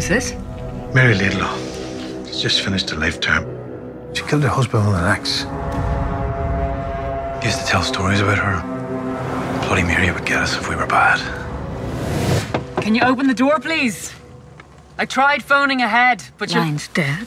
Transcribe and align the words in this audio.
Who's 0.00 0.08
this? 0.08 0.32
Mary 0.94 1.14
Laidlaw. 1.14 1.54
She's 2.24 2.40
just 2.40 2.62
finished 2.62 2.90
a 2.90 2.96
life 2.96 3.20
term. 3.20 3.44
She 4.14 4.22
killed 4.22 4.42
her 4.44 4.48
husband 4.48 4.86
with 4.86 4.96
an 4.96 5.04
axe. 5.04 5.44
Used 7.44 7.60
to 7.60 7.66
tell 7.66 7.82
stories 7.82 8.22
about 8.22 8.38
her. 8.38 8.62
Bloody 9.66 9.82
Mary 9.82 10.10
would 10.10 10.24
get 10.24 10.38
us 10.38 10.56
if 10.56 10.70
we 10.70 10.74
were 10.74 10.86
bad. 10.86 11.20
Can 12.80 12.94
you 12.94 13.02
open 13.02 13.26
the 13.26 13.34
door, 13.34 13.60
please? 13.60 14.14
I 14.96 15.04
tried 15.04 15.42
phoning 15.42 15.82
ahead, 15.82 16.24
but 16.38 16.50
you 16.50 16.60
Line's 16.60 16.88
dead. 16.88 17.26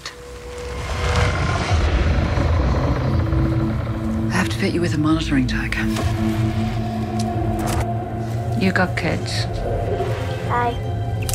I 4.31 4.35
have 4.35 4.49
to 4.49 4.57
fit 4.57 4.73
you 4.73 4.81
with 4.81 4.95
a 4.95 4.97
monitoring 4.97 5.45
tag. 5.45 5.75
You 8.59 8.71
got 8.71 8.97
kids. 8.97 9.43
Hi. 10.49 10.92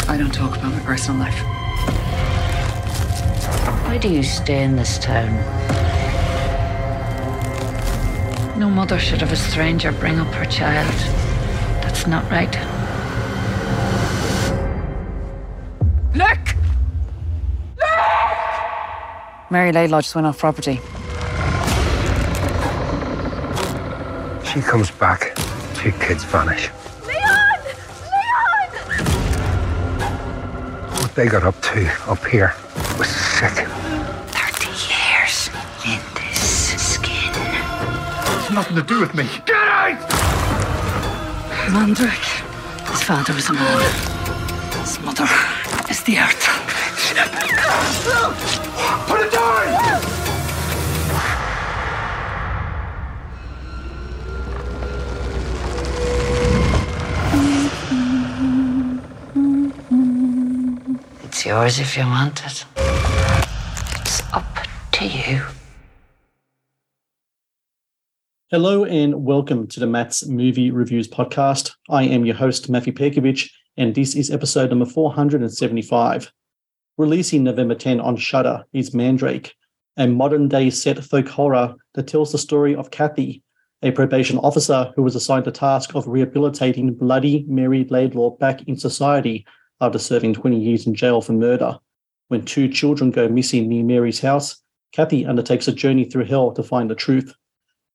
I 0.09 0.17
don't 0.17 0.33
talk 0.33 0.57
about 0.57 0.73
my 0.73 0.80
personal 0.80 1.21
life. 1.21 1.39
Why 3.85 3.98
do 3.98 4.09
you 4.09 4.23
stay 4.23 4.65
in 4.65 4.75
this 4.75 4.98
town? 4.98 5.34
No 8.59 8.70
mother 8.70 8.98
should 8.98 9.20
have 9.20 9.33
a 9.33 9.37
stranger 9.37 9.92
bring 9.92 10.19
up 10.19 10.28
her 10.28 10.47
child. 10.47 10.91
That's 11.83 12.06
not 12.06 12.25
right. 12.31 12.53
Look! 16.15 16.56
Mary 19.50 19.72
Laidlaw 19.72 20.00
just 20.00 20.15
went 20.15 20.27
off 20.27 20.39
property. 20.39 20.81
She 24.50 24.62
comes 24.62 24.91
back. 24.91 25.37
Two 25.75 25.93
kids 25.93 26.25
vanish. 26.25 26.70
They 31.19 31.27
got 31.27 31.42
up 31.42 31.61
to 31.62 31.84
up 32.06 32.24
here 32.27 32.55
was 32.97 33.08
sick. 33.08 33.50
30 33.50 33.66
years 34.86 35.50
in 35.84 35.98
this 36.14 36.94
skin. 36.94 37.33
It's 38.38 38.52
nothing 38.52 38.77
to 38.77 38.84
do 38.84 39.00
with 39.00 39.12
me. 39.14 39.25
Get 39.44 39.56
out! 39.56 39.98
Mandrake. 41.72 42.12
His 42.92 43.02
father 43.02 43.34
was 43.34 43.48
a 43.48 43.52
man. 43.52 43.80
His 44.78 45.00
mother 45.00 45.27
is 45.91 46.05
the 46.05 46.19
earth. 46.20 46.47
Put 49.08 49.20
it 49.20 49.32
down! 49.32 50.17
Yours 61.48 61.80
if 61.80 61.96
you 61.96 62.04
want 62.04 62.44
it. 62.44 62.66
It's 64.02 64.22
up 64.34 64.44
to 64.92 65.06
you. 65.06 65.42
Hello 68.50 68.84
and 68.84 69.24
welcome 69.24 69.66
to 69.69 69.81
the 69.81 69.87
Matt's 69.87 70.26
Movie 70.26 70.70
Reviews 70.70 71.08
podcast. 71.08 71.72
I 71.88 72.03
am 72.03 72.26
your 72.26 72.34
host, 72.34 72.69
Matthew 72.69 72.92
Perkovich, 72.92 73.48
and 73.78 73.94
this 73.94 74.14
is 74.14 74.31
episode 74.31 74.69
number 74.69 74.84
475. 74.84 76.31
Releasing 76.98 77.44
November 77.44 77.75
10 77.75 77.98
on 77.98 78.19
Shudder 78.19 78.64
is 78.75 78.92
Mandrake, 78.92 79.54
a 79.97 80.06
modern 80.06 80.48
day 80.48 80.69
set 80.69 81.03
folk 81.03 81.28
horror 81.28 81.75
that 81.94 82.08
tells 82.08 82.31
the 82.31 82.37
story 82.37 82.76
of 82.76 82.91
Kathy, 82.91 83.42
a 83.82 83.91
probation 83.91 84.37
officer 84.41 84.92
who 84.97 85.03
was 85.03 85.16
assigned 85.16 85.47
the 85.47 85.50
task 85.50 85.94
of 85.94 86.06
rehabilitating 86.08 86.92
bloody 86.92 87.47
Mary 87.48 87.87
Laidlaw 87.88 88.37
back 88.37 88.69
in 88.69 88.76
society 88.76 89.47
after 89.81 89.99
serving 89.99 90.34
20 90.34 90.59
years 90.59 90.87
in 90.87 90.94
jail 90.94 91.21
for 91.21 91.33
murder. 91.33 91.78
When 92.28 92.44
two 92.44 92.69
children 92.69 93.11
go 93.11 93.28
missing 93.28 93.69
near 93.69 93.84
Mary's 93.84 94.21
house, 94.21 94.62
Kathy 94.93 95.27
undertakes 95.27 95.69
a 95.69 95.72
journey 95.72 96.05
through 96.05 96.25
hell 96.25 96.53
to 96.53 96.62
find 96.62 96.91
the 96.91 96.94
truth 96.94 97.34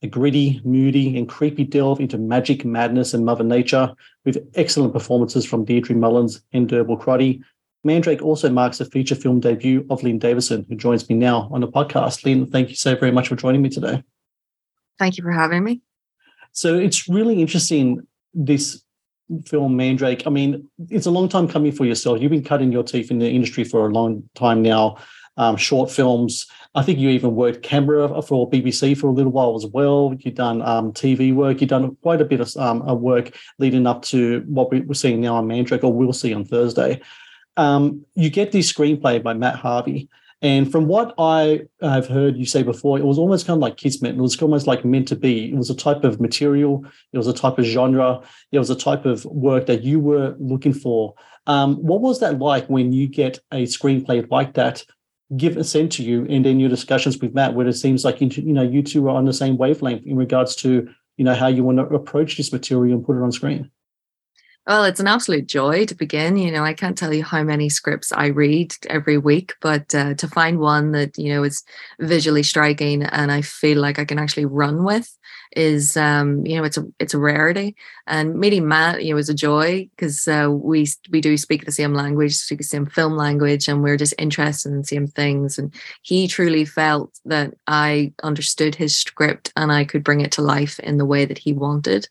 a 0.04 0.08
gritty, 0.08 0.62
moody, 0.66 1.18
and 1.18 1.30
creepy 1.30 1.64
delve 1.64 2.02
into 2.02 2.18
magic, 2.18 2.66
madness, 2.66 3.14
and 3.14 3.26
Mother 3.26 3.44
Nature, 3.46 3.94
with 4.26 4.46
excellent 4.56 4.92
performances 4.92 5.46
from 5.46 5.64
Deirdre 5.64 5.96
Mullins 5.96 6.42
and 6.52 6.70
Derbhla 6.70 7.00
Crotty. 7.00 7.42
Mandrake 7.86 8.22
also 8.22 8.50
marks 8.50 8.78
the 8.78 8.86
feature 8.86 9.16
film 9.16 9.40
debut 9.40 9.86
of 9.90 10.04
Lynne 10.04 10.20
Davison, 10.20 10.66
who 10.68 10.76
joins 10.76 11.10
me 11.10 11.16
now 11.16 11.50
on 11.54 11.62
the 11.62 11.70
podcast. 11.70 12.26
Lynne, 12.26 12.46
thank 12.46 12.70
you 12.70 12.76
so 12.76 12.98
very 12.98 13.12
much 13.12 13.30
for 13.30 13.38
joining 13.38 13.62
me 13.62 13.70
today. 13.70 14.04
Thank 15.00 15.18
you 15.18 15.24
for 15.24 15.32
having 15.32 15.64
me. 15.64 15.82
So 16.52 16.78
it's 16.78 17.08
really 17.08 17.42
interesting, 17.42 18.06
this 18.34 18.84
film, 19.46 19.76
Mandrake. 19.76 20.26
I 20.28 20.30
mean, 20.30 20.68
it's 20.90 21.06
a 21.06 21.12
long 21.12 21.30
time 21.30 21.48
coming 21.48 21.72
for 21.72 21.86
yourself. 21.86 22.22
You've 22.22 22.32
been 22.32 22.44
cutting 22.44 22.72
your 22.72 22.84
teeth 22.84 23.12
in 23.12 23.20
the 23.20 23.30
industry 23.30 23.64
for 23.64 23.88
a 23.88 23.94
long 23.94 24.24
time 24.36 24.62
now. 24.62 24.98
Um, 25.36 25.58
short 25.58 25.90
films. 25.90 26.46
I 26.76 26.84
think 26.84 27.00
you 27.00 27.10
even 27.10 27.34
worked 27.34 27.64
camera 27.64 28.22
for 28.22 28.50
BBC 28.50 28.96
for 28.96 29.08
a 29.08 29.12
little 29.12 29.32
while 29.32 29.56
as 29.56 29.66
well. 29.66 30.16
You've 30.20 30.36
done 30.36 30.62
um, 30.62 30.94
TV 30.94 31.34
work. 31.34 31.60
You've 31.60 31.72
done 31.72 31.96
quite 32.04 32.22
a 32.22 32.26
bit 32.26 32.40
of 32.40 32.56
um, 32.58 32.84
of 32.84 33.00
work 33.00 33.36
leading 33.58 33.88
up 33.88 34.04
to 34.04 34.44
what 34.48 34.72
we're 34.72 34.94
seeing 34.94 35.22
now 35.22 35.36
on 35.36 35.48
Mandrake, 35.48 35.84
or 35.84 35.92
we'll 35.92 36.14
see 36.14 36.34
on 36.34 36.46
Thursday. 36.46 37.02
Um, 37.58 38.06
you 38.16 38.30
get 38.30 38.52
this 38.52 38.72
screenplay 38.72 39.22
by 39.22 39.34
Matt 39.34 39.56
Harvey. 39.56 40.10
And 40.44 40.70
from 40.70 40.88
what 40.88 41.16
I 41.18 41.62
have 41.81 42.08
heard 42.08 42.36
you 42.36 42.46
say 42.46 42.64
before, 42.64 43.00
it 43.00 43.06
was 43.06 43.18
almost 43.18 43.48
kind 43.48 43.58
of 43.58 43.62
like 43.62 43.78
Kismet. 43.78 44.16
It 44.16 44.22
was 44.22 44.40
almost 44.42 44.68
like 44.68 44.84
meant 44.84 45.08
to 45.08 45.16
be. 45.16 45.50
It 45.50 45.56
was 45.56 45.70
a 45.70 45.76
type 45.76 46.04
of 46.04 46.20
material. 46.20 46.86
It 47.14 47.18
was 47.18 47.28
a 47.28 47.34
type 47.34 47.58
of 47.58 47.66
genre. 47.66 48.22
It 48.52 48.59
was 48.59 48.70
a 48.70 48.76
type 48.76 49.06
of 49.06 49.24
work 49.24 49.68
that 49.68 49.84
you 49.84 50.02
were 50.02 50.36
looking 50.40 50.74
for. 50.74 51.16
Um, 51.48 51.78
what 51.78 52.02
was 52.02 52.20
that 52.20 52.40
like 52.40 52.68
when 52.68 52.92
you 52.92 53.08
get 53.08 53.40
a 53.54 53.64
screenplay 53.64 54.30
like 54.30 54.54
that 54.56 54.84
given 55.38 55.64
sent 55.64 55.94
to 55.94 56.04
you, 56.04 56.28
and 56.30 56.44
then 56.46 56.60
your 56.60 56.70
discussions 56.70 57.18
with 57.18 57.34
Matt, 57.34 57.54
where 57.54 57.68
it 57.68 57.74
seems 57.74 58.04
like 58.04 58.20
you, 58.20 58.28
you 58.28 58.54
know 58.54 58.64
you 58.64 58.84
two 58.84 59.08
are 59.08 59.16
on 59.16 59.25
the 59.25 59.34
same 59.34 59.58
wavelength 59.58 60.06
in 60.06 60.18
regards 60.18 60.58
to 60.58 60.90
you 61.16 61.24
know 61.24 61.36
how 61.36 61.48
you 61.48 61.64
want 61.64 61.78
to 61.78 61.86
approach 61.96 62.36
this 62.36 62.52
material 62.52 62.98
and 62.98 63.06
put 63.06 63.16
it 63.16 63.24
on 63.24 63.31
screen? 63.31 63.72
Well, 64.66 64.85
it's 64.85 65.01
an 65.01 65.07
absolute 65.07 65.47
joy 65.47 65.85
to 65.88 65.96
begin. 65.96 66.38
You 66.38 66.50
know, 66.50 66.63
I 66.63 66.74
can't 66.74 66.97
tell 66.97 67.13
you 67.13 67.22
how 67.24 67.44
many 67.44 67.68
scripts 67.68 68.13
I 68.13 68.28
read 68.28 68.74
every 68.90 69.18
week, 69.18 69.53
but 69.59 69.94
uh, 69.94 70.13
to 70.13 70.28
find 70.29 70.57
one 70.57 70.94
that 70.94 71.18
you 71.18 71.34
know 71.34 71.44
is 71.44 71.63
visually 72.00 72.44
striking 72.44 73.03
and 73.03 73.29
I 73.29 73.41
feel 73.41 73.81
like 73.81 74.00
I 74.00 74.06
can 74.06 74.19
actually 74.19 74.46
run 74.46 74.85
with 74.85 75.18
is, 75.56 75.97
um, 75.97 76.46
you 76.46 76.56
know, 76.56 76.63
it's 76.63 76.78
a 76.78 76.85
it's 76.97 77.13
a 77.13 77.19
rarity. 77.19 77.75
And 78.07 78.40
meeting 78.40 78.66
Matt, 78.66 79.03
you 79.03 79.09
know, 79.09 79.16
was 79.18 79.28
a 79.28 79.34
joy 79.34 79.90
because 79.97 80.29
uh, 80.29 80.47
we 80.50 80.88
we 81.12 81.19
do 81.19 81.35
speak 81.35 81.66
the 81.66 81.72
same 81.74 81.94
language, 81.94 82.34
speak 82.34 82.59
the 82.59 82.63
same 82.63 82.85
film 82.85 83.18
language, 83.18 83.68
and 83.68 83.84
we're 83.84 83.97
just 83.97 84.13
interested 84.18 84.72
in 84.72 84.78
the 84.78 84.85
same 84.85 85.07
things. 85.07 85.59
And 85.59 85.74
he 86.03 86.25
truly 86.25 86.63
felt 86.63 87.19
that 87.25 87.53
I 87.68 88.13
understood 88.24 88.75
his 88.75 88.95
script 88.95 89.51
and 89.57 89.74
I 89.74 89.84
could 89.84 90.06
bring 90.06 90.22
it 90.22 90.31
to 90.34 90.41
life 90.41 90.80
in 90.80 90.97
the 90.97 91.06
way 91.06 91.25
that 91.25 91.38
he 91.38 91.51
wanted 91.51 92.07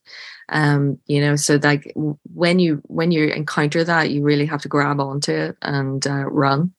um 0.53 0.99
you 1.07 1.21
know 1.21 1.37
so 1.37 1.59
like 1.63 1.93
when 1.95 2.59
you 2.59 2.81
when 2.87 3.11
you 3.11 3.29
encounter 3.29 3.83
that 3.85 4.11
you 4.11 4.23
really 4.23 4.47
have 4.47 4.63
to 4.63 4.69
grab 4.69 5.01
onto 5.01 5.33
it 5.33 5.57
and 5.63 6.07
uh, 6.07 6.25
run. 6.27 6.73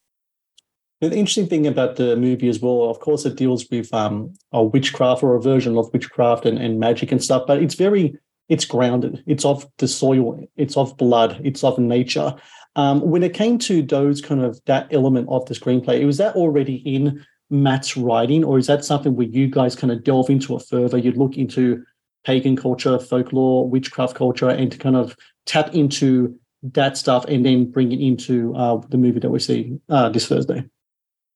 The 1.01 1.07
interesting 1.07 1.47
thing 1.47 1.67
about 1.67 1.97
the 1.97 2.15
movie 2.15 2.47
as 2.47 2.59
well 2.59 2.89
of 2.89 2.99
course 2.99 3.25
it 3.25 3.35
deals 3.35 3.65
with 3.69 3.93
um 3.93 4.33
a 4.51 4.63
witchcraft 4.63 5.23
or 5.23 5.35
a 5.35 5.41
version 5.41 5.77
of 5.77 5.91
witchcraft 5.91 6.45
and, 6.45 6.57
and 6.57 6.79
magic 6.79 7.11
and 7.11 7.23
stuff 7.23 7.43
but 7.47 7.61
it's 7.61 7.75
very 7.75 8.15
it's 8.49 8.65
grounded. 8.65 9.23
It's 9.25 9.45
of 9.45 9.65
the 9.77 9.87
soil. 9.87 10.37
It's 10.57 10.75
of 10.75 10.97
blood. 10.97 11.39
It's 11.43 11.63
of 11.63 11.79
nature. 11.79 12.35
Um 12.75 13.01
when 13.01 13.23
it 13.23 13.33
came 13.33 13.57
to 13.59 13.81
those 13.81 14.21
kind 14.21 14.41
of 14.41 14.59
that 14.65 14.87
element 14.91 15.27
of 15.29 15.45
the 15.45 15.55
screenplay 15.55 16.05
was 16.05 16.17
that 16.17 16.35
already 16.35 16.75
in 16.77 17.25
matt's 17.49 17.95
writing 17.95 18.43
or 18.43 18.57
is 18.57 18.67
that 18.67 18.83
something 18.83 19.15
where 19.15 19.27
you 19.27 19.47
guys 19.47 19.75
kind 19.75 19.91
of 19.91 20.03
delve 20.03 20.29
into 20.29 20.55
it 20.55 20.63
further? 20.69 20.97
You 20.97 21.11
look 21.11 21.37
into 21.37 21.83
pagan 22.25 22.55
culture, 22.55 22.99
folklore, 22.99 23.67
witchcraft 23.69 24.15
culture, 24.15 24.49
and 24.49 24.71
to 24.71 24.77
kind 24.77 24.95
of 24.95 25.15
tap 25.45 25.73
into 25.73 26.37
that 26.63 26.97
stuff 26.97 27.25
and 27.25 27.45
then 27.45 27.69
bring 27.69 27.91
it 27.91 27.99
into 27.99 28.55
uh, 28.55 28.77
the 28.89 28.97
movie 28.97 29.19
that 29.19 29.29
we 29.29 29.39
see 29.39 29.77
uh, 29.89 30.09
this 30.09 30.27
Thursday. 30.27 30.63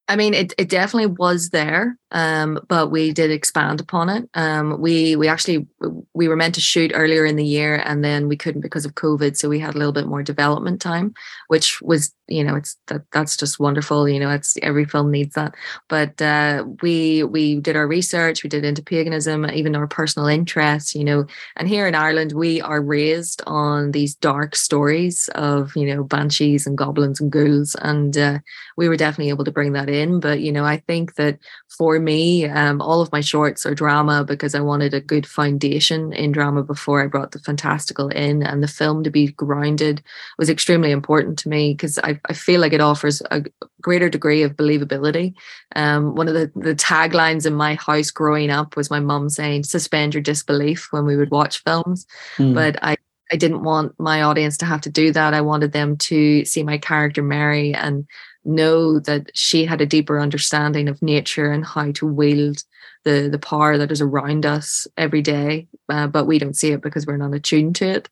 I 0.08 0.16
mean, 0.16 0.34
it, 0.34 0.54
it 0.58 0.70
definitely 0.70 1.08
was 1.08 1.50
there. 1.50 1.98
Um, 2.12 2.60
but 2.70 2.90
we 2.90 3.12
did 3.12 3.32
expand 3.32 3.82
upon 3.82 4.10
it. 4.10 4.30
Um, 4.34 4.80
we 4.80 5.16
we 5.16 5.28
actually 5.28 5.68
we 6.14 6.28
were 6.28 6.36
meant 6.38 6.56
to 6.56 6.62
shoot 6.62 6.92
earlier 6.94 7.26
in 7.26 7.36
the 7.36 7.46
year, 7.46 7.82
and 7.86 8.04
then 8.04 8.28
we 8.28 8.38
couldn't 8.38 8.62
because 8.62 8.86
of 8.86 8.96
COVID. 8.96 9.36
So 9.36 9.50
we 9.50 9.60
had 9.60 9.76
a 9.76 9.78
little 9.78 9.92
bit 9.92 10.08
more 10.08 10.24
development 10.24 10.82
time, 10.82 11.14
which 11.48 11.82
was 11.82 12.14
you 12.30 12.44
know 12.44 12.56
it's 12.56 12.78
that 12.88 13.02
that's 13.12 13.36
just 13.36 13.60
wonderful. 13.60 14.08
You 14.08 14.20
know, 14.20 14.30
it's 14.30 14.58
every 14.62 14.86
film 14.86 15.12
needs 15.12 15.36
that. 15.36 15.54
But 15.90 16.22
uh, 16.22 16.66
we 16.82 17.24
we 17.24 17.60
did 17.60 17.76
our 17.76 17.88
research, 17.88 18.42
we 18.42 18.50
did 18.50 18.64
into 18.64 18.82
paganism, 18.82 19.50
even 19.50 19.76
our 19.76 19.88
personal 19.88 20.30
interests. 20.30 20.96
You 20.96 21.04
know, 21.04 21.26
and 21.58 21.68
here 21.68 21.88
in 21.88 21.96
Ireland, 21.96 22.32
we 22.32 22.62
are 22.62 22.82
raised 22.82 23.42
on 23.46 23.92
these 23.92 24.16
dark 24.16 24.56
stories 24.56 25.30
of 25.36 25.76
you 25.76 25.94
know 25.94 26.06
banshees 26.06 26.66
and 26.66 26.78
goblins 26.78 27.20
and 27.20 27.32
ghouls, 27.32 27.76
and 27.82 28.18
uh, 28.18 28.40
we 28.78 28.88
were 28.88 28.98
definitely 28.98 29.30
able 29.30 29.46
to 29.46 29.52
bring 29.52 29.74
that 29.74 29.90
in. 29.90 30.22
But 30.22 30.40
you 30.40 30.54
know, 30.54 30.64
I 30.64 30.78
think 30.88 31.16
that 31.16 31.38
for 31.78 31.97
me, 32.00 32.46
um, 32.46 32.82
all 32.82 33.02
of 33.02 33.12
my 33.12 33.22
shorts 33.22 33.66
are 33.66 33.76
drama 33.76 34.24
because 34.24 34.56
I 34.56 34.60
wanted 34.60 34.94
a 34.94 35.02
good 35.02 35.26
foundation 35.26 36.14
in 36.14 36.32
drama 36.32 36.64
before 36.64 37.04
I 37.04 37.08
brought 37.08 37.32
the 37.32 37.40
fantastical 37.40 38.10
in, 38.10 38.44
and 38.44 38.64
the 38.64 38.68
film 38.68 39.04
to 39.04 39.10
be 39.10 39.28
grounded 39.28 40.02
was 40.38 40.50
extremely 40.50 40.92
important 40.92 41.38
to 41.40 41.50
me 41.50 41.74
because 41.74 42.00
I, 42.00 42.20
I 42.26 42.34
feel 42.34 42.62
like 42.62 42.74
it 42.74 42.82
offers 42.82 43.22
a 43.32 43.44
greater 43.82 44.10
degree 44.10 44.44
of 44.44 44.56
believability. 44.56 45.34
Um, 45.76 46.16
one 46.16 46.28
of 46.28 46.34
the, 46.34 46.52
the 46.56 46.76
taglines 46.76 47.46
in 47.46 47.54
my 47.54 47.76
house 47.76 48.12
growing 48.12 48.50
up 48.50 48.76
was 48.76 48.90
my 48.90 49.00
mum 49.00 49.30
saying, 49.30 49.64
suspend 49.64 50.14
your 50.14 50.24
disbelief 50.24 50.88
when 50.92 51.06
we 51.06 51.18
would 51.18 51.32
watch 51.32 51.64
films. 51.64 52.06
Mm. 52.38 52.54
But 52.54 52.78
I 52.84 52.98
I 53.32 53.36
didn't 53.36 53.64
want 53.64 53.94
my 54.00 54.22
audience 54.22 54.58
to 54.58 54.66
have 54.66 54.82
to 54.82 54.90
do 54.90 55.12
that. 55.12 55.34
I 55.34 55.42
wanted 55.42 55.72
them 55.74 55.98
to 55.98 56.46
see 56.46 56.64
my 56.64 56.78
character 56.78 57.22
Mary 57.22 57.74
and 57.74 58.08
know 58.46 59.00
that 59.00 59.30
she 59.34 59.66
had 59.66 59.82
a 59.82 59.86
deeper 59.86 60.20
understanding 60.20 60.88
of 60.88 61.02
nature 61.02 61.52
and 61.52 61.66
how 61.66 61.92
to 61.92 62.08
wield 62.08 62.64
the 63.04 63.30
the 63.32 63.40
power 63.40 63.78
that 63.78 63.92
is 63.92 64.02
around 64.02 64.46
us 64.46 64.88
every 64.98 65.22
day 65.22 65.68
uh, 65.90 66.08
but 66.08 66.26
we 66.26 66.40
don't 66.40 66.58
see 66.58 66.72
it 66.72 66.82
because 66.82 67.06
we're 67.06 67.18
not 67.18 67.34
attuned 67.34 67.76
to 67.76 67.88
it. 67.88 68.10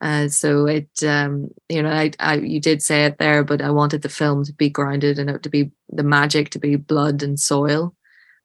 Uh, 0.00 0.28
so 0.28 0.66
it 0.66 0.88
um, 1.02 1.48
you 1.68 1.82
know 1.82 1.90
I, 1.90 2.12
I 2.20 2.34
you 2.36 2.60
did 2.60 2.82
say 2.82 3.04
it 3.04 3.18
there 3.18 3.42
but 3.42 3.60
i 3.60 3.70
wanted 3.70 4.02
the 4.02 4.08
film 4.08 4.44
to 4.44 4.52
be 4.52 4.70
grounded 4.70 5.18
and 5.18 5.28
it 5.28 5.42
to 5.42 5.48
be 5.48 5.72
the 5.88 6.04
magic 6.04 6.50
to 6.50 6.58
be 6.58 6.76
blood 6.76 7.22
and 7.22 7.38
soil. 7.38 7.94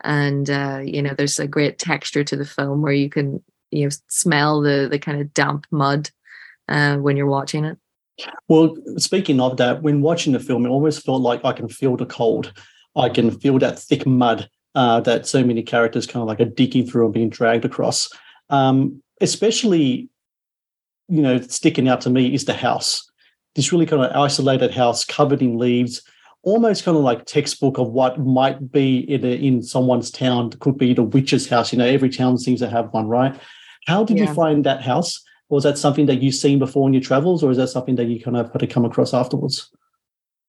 And 0.04 0.50
uh, 0.50 0.82
you 0.84 1.02
know 1.02 1.14
there's 1.14 1.40
a 1.40 1.48
great 1.48 1.78
texture 1.80 2.24
to 2.24 2.36
the 2.36 2.46
film 2.46 2.82
where 2.82 2.94
you 2.94 3.10
can 3.10 3.44
you 3.72 3.86
know 3.86 3.96
smell 4.08 4.62
the 4.62 4.88
the 4.90 5.00
kind 5.00 5.22
of 5.22 5.34
damp 5.34 5.68
mud 5.72 6.10
uh, 6.70 6.98
when 6.98 7.18
you're 7.18 7.28
watching 7.28 7.66
it 7.66 7.78
well, 8.48 8.76
speaking 8.98 9.40
of 9.40 9.58
that, 9.58 9.82
when 9.82 10.02
watching 10.02 10.34
the 10.34 10.40
film, 10.40 10.66
it 10.66 10.70
almost 10.70 11.06
felt 11.06 11.22
like 11.22 11.44
I 11.44 11.54
can 11.54 11.68
feel 11.68 11.98
the 11.98 12.06
cold. 12.06 12.54
I 12.96 13.10
can 13.10 13.32
feel 13.32 13.58
that 13.60 13.80
thick 13.80 14.06
mud 14.06 14.48
uh, 14.76 15.00
that 15.02 15.28
so 15.28 15.44
many 15.44 15.64
characters 15.64 16.08
kind 16.08 16.22
of 16.22 16.28
like 16.28 16.40
are 16.40 16.46
digging 16.46 16.86
through 16.86 17.06
and 17.06 17.14
being 17.14 17.30
dragged 17.30 17.66
across. 17.66 18.10
Um, 18.50 19.02
especially, 19.22 20.10
you 21.08 21.22
know, 21.22 21.40
sticking 21.42 21.88
out 21.88 22.02
to 22.02 22.10
me 22.10 22.34
is 22.34 22.46
the 22.46 22.54
house. 22.54 23.10
This 23.56 23.72
really 23.72 23.86
kind 23.86 24.04
of 24.04 24.16
isolated 24.16 24.74
house 24.74 25.06
covered 25.06 25.42
in 25.42 25.58
leaves, 25.58 26.02
almost 26.44 26.84
kind 26.84 26.98
of 26.98 27.04
like 27.04 27.26
textbook 27.26 27.78
of 27.78 27.90
what 27.90 28.20
might 28.20 28.72
be 28.72 29.00
in, 29.00 29.24
a, 29.24 29.36
in 29.36 29.62
someone's 29.62 30.12
town. 30.12 30.48
It 30.48 30.60
could 30.60 30.78
be 30.78 30.94
the 30.94 31.04
witch's 31.04 31.48
house. 31.48 31.72
You 31.72 31.80
know, 31.80 31.86
every 31.86 32.10
town 32.10 32.38
seems 32.38 32.60
to 32.62 32.70
have 32.70 32.92
one, 32.94 33.08
right? 33.08 33.36
How 33.86 34.04
did 34.04 34.18
yeah. 34.18 34.26
you 34.26 34.34
find 34.34 34.64
that 34.66 34.82
house? 34.82 35.24
Was 35.54 35.64
that 35.64 35.78
something 35.78 36.06
that 36.08 36.22
you've 36.22 36.36
seen 36.36 36.60
before 36.60 36.88
in 36.88 36.94
your 36.94 37.02
travels, 37.02 37.44
or 37.44 37.52
is 37.52 37.58
that 37.58 37.68
something 37.70 37.96
that 37.96 38.06
you 38.06 38.20
kind 38.20 38.38
of 38.38 38.52
had 38.52 38.60
to 38.60 38.68
come 38.68 38.86
across 38.86 39.14
afterwards? 39.14 39.70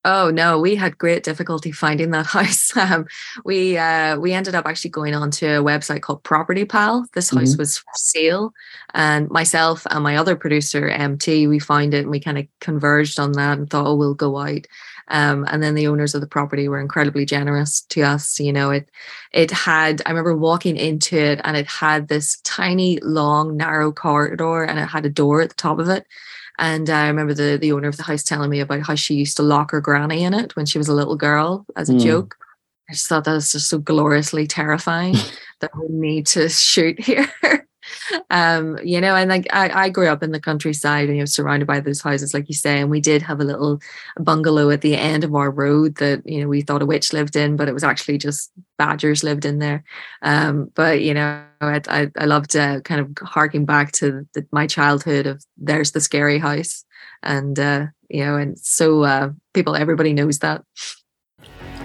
Oh 0.07 0.29
no, 0.29 0.59
we 0.59 0.75
had 0.75 0.99
great 0.99 1.23
difficulty 1.23 1.71
finding 1.71 2.11
that 2.11 2.25
house. 2.37 2.77
Um, 2.77 3.07
we 3.43 3.75
uh, 3.75 4.17
we 4.19 4.33
ended 4.33 4.53
up 4.53 4.67
actually 4.67 4.91
going 4.91 5.15
on 5.15 5.31
to 5.31 5.47
a 5.47 5.63
website 5.63 6.03
called 6.03 6.23
Property 6.23 6.63
Pal. 6.63 7.07
This 7.13 7.31
house 7.31 7.53
mm-hmm. 7.53 7.59
was 7.59 7.79
for 7.79 7.85
sale, 7.95 8.53
and 8.93 9.29
myself 9.31 9.87
and 9.89 10.03
my 10.03 10.15
other 10.15 10.35
producer 10.35 10.87
MT, 10.87 11.47
we 11.47 11.57
found 11.57 11.95
it 11.95 12.01
and 12.01 12.11
we 12.11 12.19
kind 12.19 12.37
of 12.37 12.45
converged 12.61 13.19
on 13.19 13.31
that 13.33 13.57
and 13.57 13.67
thought, 13.67 13.87
oh, 13.87 13.95
we'll 13.95 14.13
go 14.13 14.37
out. 14.37 14.67
Um, 15.09 15.45
and 15.49 15.61
then 15.61 15.75
the 15.75 15.87
owners 15.87 16.15
of 16.15 16.21
the 16.21 16.27
property 16.27 16.67
were 16.67 16.79
incredibly 16.79 17.25
generous 17.25 17.81
to 17.89 18.01
us. 18.01 18.39
You 18.39 18.51
know, 18.51 18.71
it 18.71 18.89
it 19.31 19.51
had 19.51 20.01
I 20.05 20.09
remember 20.09 20.35
walking 20.35 20.77
into 20.77 21.17
it 21.17 21.41
and 21.43 21.55
it 21.55 21.67
had 21.67 22.07
this 22.07 22.39
tiny, 22.43 22.99
long, 23.01 23.57
narrow 23.57 23.91
corridor 23.91 24.63
and 24.63 24.79
it 24.79 24.87
had 24.87 25.05
a 25.05 25.09
door 25.09 25.41
at 25.41 25.49
the 25.49 25.55
top 25.55 25.79
of 25.79 25.89
it. 25.89 26.05
And 26.57 26.89
I 26.89 27.07
remember 27.07 27.33
the 27.33 27.57
the 27.59 27.71
owner 27.71 27.87
of 27.87 27.97
the 27.97 28.03
house 28.03 28.23
telling 28.23 28.49
me 28.49 28.59
about 28.59 28.85
how 28.85 28.95
she 28.95 29.15
used 29.15 29.37
to 29.37 29.43
lock 29.43 29.71
her 29.71 29.81
granny 29.81 30.23
in 30.23 30.33
it 30.33 30.55
when 30.55 30.65
she 30.65 30.77
was 30.77 30.87
a 30.87 30.93
little 30.93 31.15
girl 31.15 31.65
as 31.75 31.89
a 31.89 31.93
mm. 31.93 32.01
joke. 32.01 32.35
I 32.89 32.93
just 32.93 33.07
thought 33.07 33.23
that 33.23 33.33
was 33.33 33.51
just 33.51 33.69
so 33.69 33.79
gloriously 33.79 34.45
terrifying 34.45 35.15
that 35.61 35.71
we 35.75 35.87
need 35.89 36.27
to 36.27 36.49
shoot 36.49 36.99
here 36.99 37.31
um, 38.29 38.77
you 38.83 38.99
know, 39.01 39.15
and 39.15 39.29
like 39.29 39.47
I, 39.51 39.85
I 39.85 39.89
grew 39.89 40.07
up 40.07 40.23
in 40.23 40.31
the 40.31 40.39
countryside 40.39 41.07
and 41.07 41.17
you 41.17 41.21
know, 41.21 41.25
surrounded 41.25 41.65
by 41.67 41.79
those 41.79 42.01
houses, 42.01 42.33
like 42.33 42.47
you 42.47 42.55
say, 42.55 42.79
and 42.79 42.89
we 42.89 42.99
did 43.01 43.21
have 43.21 43.39
a 43.39 43.45
little 43.45 43.79
bungalow 44.19 44.69
at 44.69 44.81
the 44.81 44.95
end 44.95 45.23
of 45.23 45.35
our 45.35 45.51
road 45.51 45.95
that, 45.95 46.21
you 46.25 46.41
know, 46.41 46.47
we 46.47 46.61
thought 46.61 46.81
a 46.81 46.85
witch 46.85 47.13
lived 47.13 47.35
in, 47.35 47.55
but 47.55 47.67
it 47.67 47.73
was 47.73 47.83
actually 47.83 48.17
just 48.17 48.51
badgers 48.77 49.23
lived 49.23 49.45
in 49.45 49.59
there. 49.59 49.83
Um, 50.21 50.71
but 50.75 51.01
you 51.01 51.13
know, 51.13 51.43
I, 51.61 51.81
I, 51.87 52.11
I 52.17 52.25
loved 52.25 52.55
uh, 52.55 52.81
kind 52.81 53.01
of 53.01 53.27
harking 53.27 53.65
back 53.65 53.91
to 53.93 54.27
the, 54.33 54.45
my 54.51 54.67
childhood 54.67 55.27
of 55.27 55.43
there's 55.57 55.91
the 55.91 56.01
scary 56.01 56.39
house. 56.39 56.83
And, 57.23 57.59
uh, 57.59 57.87
you 58.09 58.23
know, 58.23 58.37
and 58.37 58.59
so 58.59 59.03
uh, 59.03 59.29
people, 59.53 59.75
everybody 59.75 60.13
knows 60.13 60.39
that. 60.39 60.63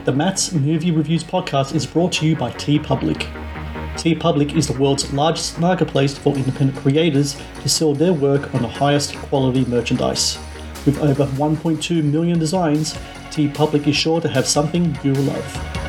The 0.05 0.13
Matt's 0.13 0.53
Movie 0.53 0.93
Reviews 0.93 1.23
podcast 1.23 1.75
is 1.75 1.87
brought 1.87 2.13
to 2.15 2.27
you 2.27 2.35
by 2.35 2.51
TeePublic. 2.53 3.50
TeePublic 3.97 4.57
is 4.57 4.67
the 4.67 4.79
world's 4.81 5.13
largest 5.13 5.59
marketplace 5.59 6.17
for 6.17 6.35
independent 6.35 6.79
creators 6.79 7.41
to 7.61 7.69
sell 7.69 7.93
their 7.93 8.13
work 8.13 8.55
on 8.55 8.63
the 8.63 8.69
highest 8.69 9.15
quality 9.17 9.65
merchandise. 9.67 10.39
With 10.87 10.99
over 11.01 11.27
1.2 11.27 12.03
million 12.03 12.39
designs, 12.39 12.95
TeePublic 13.31 13.87
is 13.87 13.97
sure 13.97 14.21
to 14.21 14.29
have 14.29 14.47
something 14.47 14.97
you 15.05 15.13
will 15.13 15.23
love. 15.23 15.81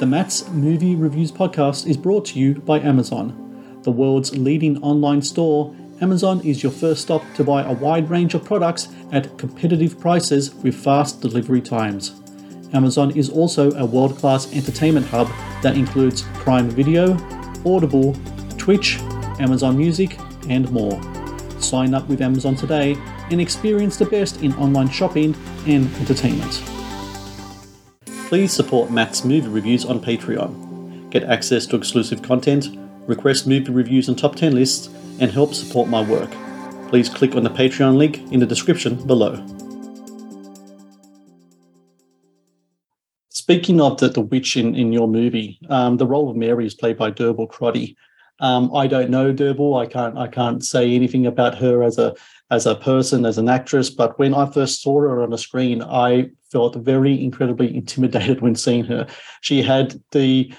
The 0.00 0.06
Matt's 0.06 0.48
Movie 0.50 0.94
Reviews 0.94 1.32
podcast 1.32 1.86
is 1.86 1.96
brought 1.96 2.24
to 2.26 2.38
you 2.38 2.54
by 2.54 2.80
Amazon. 2.80 3.80
The 3.82 3.90
world's 3.90 4.38
leading 4.38 4.80
online 4.82 5.22
store, 5.22 5.74
Amazon 6.00 6.40
is 6.42 6.62
your 6.62 6.70
first 6.70 7.02
stop 7.02 7.22
to 7.34 7.42
buy 7.42 7.62
a 7.62 7.72
wide 7.72 8.08
range 8.08 8.32
of 8.34 8.44
products 8.44 8.88
at 9.10 9.36
competitive 9.36 9.98
prices 9.98 10.54
with 10.54 10.76
fast 10.76 11.20
delivery 11.20 11.60
times. 11.60 12.12
Amazon 12.72 13.10
is 13.16 13.30
also 13.30 13.72
a 13.72 13.84
world 13.84 14.16
class 14.16 14.52
entertainment 14.52 15.06
hub 15.06 15.28
that 15.62 15.76
includes 15.76 16.22
Prime 16.34 16.68
Video, 16.68 17.16
Audible, 17.64 18.14
Twitch, 18.58 18.98
Amazon 19.40 19.76
Music, 19.76 20.18
and 20.48 20.70
more. 20.70 21.00
Sign 21.60 21.94
up 21.94 22.08
with 22.08 22.20
Amazon 22.20 22.54
today 22.54 22.96
and 23.30 23.40
experience 23.40 23.96
the 23.96 24.04
best 24.04 24.42
in 24.42 24.52
online 24.54 24.88
shopping 24.88 25.34
and 25.66 25.86
entertainment. 25.96 26.62
Please 28.28 28.52
support 28.52 28.90
Matt's 28.90 29.24
movie 29.24 29.48
reviews 29.48 29.84
on 29.84 30.00
Patreon. 30.00 31.10
Get 31.10 31.24
access 31.24 31.64
to 31.66 31.76
exclusive 31.76 32.22
content, 32.22 32.68
request 33.06 33.46
movie 33.46 33.72
reviews 33.72 34.08
and 34.08 34.18
top 34.18 34.36
10 34.36 34.54
lists, 34.54 34.88
and 35.20 35.30
help 35.30 35.54
support 35.54 35.88
my 35.88 36.02
work. 36.02 36.30
Please 36.88 37.08
click 37.08 37.34
on 37.34 37.42
the 37.42 37.50
Patreon 37.50 37.96
link 37.96 38.18
in 38.30 38.40
the 38.40 38.46
description 38.46 38.94
below. 39.06 39.44
Speaking 43.48 43.80
of 43.80 43.96
the, 43.96 44.10
the 44.10 44.20
witch 44.20 44.58
in, 44.58 44.74
in 44.74 44.92
your 44.92 45.08
movie, 45.08 45.58
um, 45.70 45.96
the 45.96 46.06
role 46.06 46.28
of 46.28 46.36
Mary 46.36 46.66
is 46.66 46.74
played 46.74 46.98
by 46.98 47.10
Derbhla 47.10 47.48
Crotty. 47.48 47.96
Um, 48.40 48.70
I 48.76 48.86
don't 48.86 49.08
know 49.08 49.32
Derbhla. 49.32 49.86
I 49.86 49.86
can't 49.86 50.18
I 50.18 50.26
can't 50.26 50.62
say 50.62 50.94
anything 50.94 51.24
about 51.24 51.56
her 51.56 51.82
as 51.82 51.96
a 51.96 52.14
as 52.50 52.66
a 52.66 52.74
person, 52.74 53.24
as 53.24 53.38
an 53.38 53.48
actress. 53.48 53.88
But 53.88 54.18
when 54.18 54.34
I 54.34 54.44
first 54.50 54.82
saw 54.82 55.00
her 55.00 55.22
on 55.22 55.30
the 55.30 55.38
screen, 55.38 55.82
I 55.82 56.28
felt 56.52 56.76
very 56.76 57.24
incredibly 57.24 57.74
intimidated 57.74 58.42
when 58.42 58.54
seeing 58.54 58.84
her. 58.84 59.06
She 59.40 59.62
had 59.62 59.98
the 60.10 60.52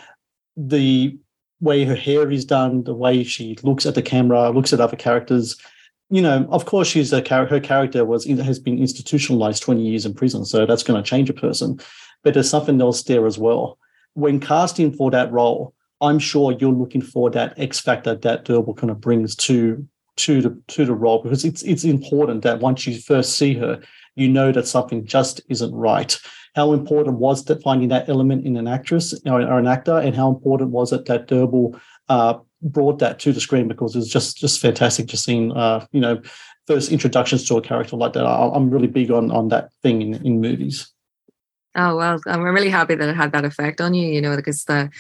the 0.58 1.16
way 1.62 1.86
her 1.86 1.96
hair 1.96 2.32
is 2.32 2.44
done, 2.44 2.86
the 2.86 2.96
way 2.96 3.24
she 3.24 3.56
looks 3.62 3.86
at 3.86 3.94
the 3.94 4.02
camera, 4.02 4.50
looks 4.50 4.74
at 4.74 4.82
other 4.82 4.98
characters. 4.98 5.58
You 6.10 6.24
know, 6.24 6.48
of 6.50 6.66
course, 6.66 6.88
she's 6.88 7.14
a 7.14 7.22
character. 7.22 7.54
Her 7.54 7.62
character 7.62 8.04
was 8.04 8.26
has 8.26 8.58
been 8.58 8.80
institutionalized 8.80 9.62
twenty 9.62 9.84
years 9.84 10.08
in 10.08 10.16
prison, 10.16 10.44
so 10.44 10.66
that's 10.66 10.82
going 10.82 11.02
to 11.02 11.08
change 11.08 11.30
a 11.30 11.34
person 11.34 11.80
but 12.24 12.34
there's 12.34 12.50
something 12.50 12.82
else 12.82 13.04
there 13.04 13.26
as 13.26 13.38
well. 13.38 13.78
When 14.14 14.40
casting 14.40 14.92
for 14.92 15.12
that 15.12 15.32
role, 15.32 15.74
I'm 16.02 16.20
sure 16.20 16.52
you're 16.54 16.72
looking 16.72 17.02
for 17.02 17.30
that 17.32 17.58
X 17.58 17.80
factor 17.80 18.16
that 18.16 18.46
Derbhla 18.46 18.78
kind 18.78 18.92
of 18.92 19.02
brings 19.02 19.36
to 19.38 19.88
to 20.18 20.42
the 20.42 20.62
to 20.68 20.86
the 20.86 20.94
role 20.94 21.22
because 21.22 21.46
it's 21.46 21.62
it's 21.64 21.84
important 21.84 22.44
that 22.44 22.60
once 22.60 22.86
you 22.86 23.00
first 23.00 23.38
see 23.38 23.54
her, 23.56 23.82
you 24.16 24.28
know 24.28 24.52
that 24.52 24.68
something 24.68 25.06
just 25.06 25.42
isn't 25.50 25.74
right. 25.74 26.20
How 26.56 26.74
important 26.74 27.20
was 27.20 27.46
that 27.46 27.62
finding 27.62 27.90
that 27.90 28.10
element 28.10 28.46
in 28.46 28.58
an 28.58 28.68
actress 28.68 29.14
or, 29.26 29.42
or 29.42 29.60
an 29.60 29.68
actor, 29.68 29.98
and 29.98 30.16
how 30.16 30.30
important 30.30 30.72
was 30.72 30.92
it 30.92 31.06
that 31.06 31.28
Derbhla 31.28 31.80
uh, 32.10 32.40
brought 32.62 33.00
that 33.00 33.20
to 33.20 33.32
the 33.32 33.40
screen 33.40 33.68
because 33.68 33.96
it 33.96 34.00
was 34.00 34.10
just 34.10 34.38
just 34.38 34.60
fantastic 34.60 35.08
just 35.08 35.24
seeing 35.24 35.52
uh, 35.54 35.86
you 35.92 36.02
know 36.02 36.22
first 36.68 36.92
introductions 36.92 37.48
to 37.48 37.58
a 37.58 37.62
character 37.62 37.96
like 37.96 38.14
that. 38.14 38.26
I, 38.26 38.56
am 38.56 38.70
really 38.70 38.88
big 38.88 39.12
on 39.12 39.32
on 39.32 39.50
that 39.50 39.72
thing 39.82 40.02
in, 40.02 40.14
in 40.26 40.42
movies. 40.42 40.92
Oh 41.80 41.96
well, 41.96 42.20
I'm 42.28 42.42
really 42.42 42.70
happy 42.70 42.96
that 42.96 43.08
it 43.08 43.16
had 43.16 43.32
that 43.32 43.46
effect 43.46 43.80
on 43.80 43.94
you. 43.94 44.10
You 44.10 44.22
know, 44.22 44.36
because 44.36 44.66
the 44.66 44.92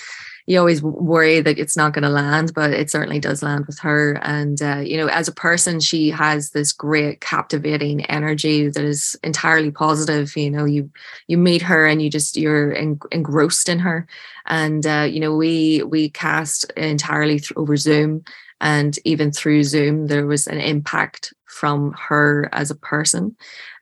you 0.47 0.57
always 0.57 0.81
worry 0.81 1.41
that 1.41 1.59
it's 1.59 1.75
not 1.75 1.93
going 1.93 2.03
to 2.03 2.09
land, 2.09 2.53
but 2.55 2.71
it 2.71 2.89
certainly 2.89 3.19
does 3.19 3.43
land 3.43 3.65
with 3.67 3.77
her. 3.79 4.13
And 4.23 4.61
uh, 4.61 4.77
you 4.77 4.95
know, 4.95 5.07
as 5.07 5.27
a 5.27 5.33
person, 5.33 5.81
she 5.81 6.09
has 6.09 6.51
this 6.51 6.71
great, 6.71 7.19
captivating 7.19 8.05
energy 8.05 8.69
that 8.69 8.83
is 8.83 9.17
entirely 9.23 9.71
positive. 9.71 10.35
You 10.37 10.51
know, 10.51 10.63
you 10.63 10.89
you 11.27 11.37
meet 11.37 11.61
her 11.63 11.85
and 11.85 12.01
you 12.01 12.09
just 12.09 12.37
you're 12.37 12.73
en- 12.73 12.99
engrossed 13.11 13.67
in 13.67 13.79
her. 13.79 14.07
And 14.45 14.87
uh, 14.87 15.07
you 15.11 15.19
know, 15.19 15.35
we 15.35 15.83
we 15.83 16.09
cast 16.09 16.71
entirely 16.77 17.39
th- 17.39 17.51
over 17.57 17.75
Zoom, 17.75 18.23
and 18.61 18.97
even 19.03 19.31
through 19.33 19.65
Zoom, 19.65 20.07
there 20.07 20.25
was 20.27 20.47
an 20.47 20.61
impact 20.61 21.33
from 21.45 21.93
her 21.99 22.47
as 22.53 22.71
a 22.71 22.75
person. 22.75 23.35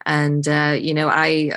And 0.04 0.48
uh, 0.48 0.76
you 0.80 0.94
know, 0.94 1.08
I 1.08 1.52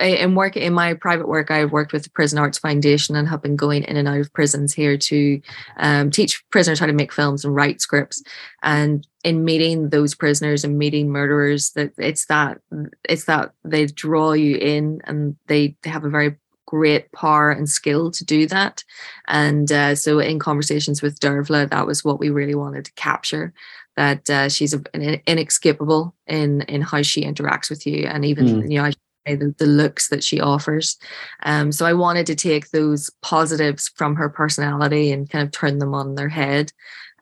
in 0.00 0.34
work 0.34 0.56
in 0.56 0.72
my 0.72 0.94
private 0.94 1.28
work, 1.28 1.50
I've 1.50 1.72
worked 1.72 1.92
with 1.92 2.04
the 2.04 2.10
Prison 2.10 2.38
Arts 2.38 2.58
Foundation 2.58 3.16
and 3.16 3.28
have 3.28 3.42
been 3.42 3.56
going 3.56 3.84
in 3.84 3.96
and 3.96 4.08
out 4.08 4.20
of 4.20 4.32
prisons 4.32 4.72
here 4.72 4.96
to 4.96 5.40
um, 5.76 6.10
teach 6.10 6.42
prisoners 6.50 6.78
how 6.78 6.86
to 6.86 6.92
make 6.92 7.12
films 7.12 7.44
and 7.44 7.54
write 7.54 7.80
scripts. 7.80 8.22
And 8.62 9.06
in 9.24 9.44
meeting 9.44 9.90
those 9.90 10.14
prisoners 10.14 10.64
and 10.64 10.78
meeting 10.78 11.10
murderers, 11.10 11.70
that 11.72 11.92
it's 11.98 12.26
that 12.26 12.60
it's 13.08 13.24
that 13.24 13.52
they 13.64 13.86
draw 13.86 14.32
you 14.32 14.56
in 14.56 15.00
and 15.04 15.36
they, 15.46 15.76
they 15.82 15.90
have 15.90 16.04
a 16.04 16.10
very 16.10 16.36
great 16.66 17.10
power 17.12 17.50
and 17.50 17.68
skill 17.68 18.12
to 18.12 18.24
do 18.24 18.46
that. 18.46 18.84
And 19.26 19.70
uh, 19.70 19.94
so, 19.96 20.20
in 20.20 20.38
conversations 20.38 21.02
with 21.02 21.18
Derbhla, 21.20 21.68
that 21.70 21.86
was 21.86 22.04
what 22.04 22.20
we 22.20 22.30
really 22.30 22.54
wanted 22.54 22.84
to 22.86 22.92
capture. 22.92 23.52
That 23.96 24.30
uh, 24.30 24.48
she's 24.48 24.72
an 24.72 25.20
inescapable 25.26 26.14
in 26.26 26.62
in 26.62 26.80
how 26.80 27.02
she 27.02 27.24
interacts 27.24 27.68
with 27.68 27.86
you, 27.86 28.06
and 28.06 28.24
even 28.24 28.46
mm. 28.46 28.70
you 28.70 28.80
know 28.80 28.90
the, 29.26 29.54
the 29.58 29.66
looks 29.66 30.08
that 30.08 30.24
she 30.24 30.40
offers. 30.40 30.96
Um, 31.42 31.72
so 31.72 31.86
I 31.86 31.92
wanted 31.92 32.26
to 32.26 32.34
take 32.34 32.70
those 32.70 33.10
positives 33.22 33.88
from 33.88 34.16
her 34.16 34.28
personality 34.28 35.12
and 35.12 35.28
kind 35.28 35.44
of 35.44 35.52
turn 35.52 35.78
them 35.78 35.94
on 35.94 36.14
their 36.14 36.28
head 36.28 36.72